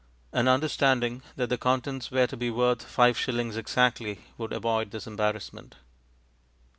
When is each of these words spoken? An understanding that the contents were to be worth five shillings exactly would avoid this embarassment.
An 0.33 0.47
understanding 0.47 1.21
that 1.35 1.49
the 1.49 1.59
contents 1.59 2.09
were 2.09 2.25
to 2.25 2.35
be 2.35 2.49
worth 2.49 2.81
five 2.83 3.15
shillings 3.15 3.55
exactly 3.55 4.21
would 4.35 4.51
avoid 4.51 4.89
this 4.89 5.05
embarassment. 5.05 5.75